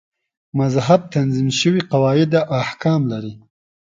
مذهب 0.59 1.01
تنظیم 1.13 1.47
شوي 1.59 1.79
قواعد 1.91 2.31
او 2.43 2.47
احکام 2.63 3.01
لري. 3.11 3.33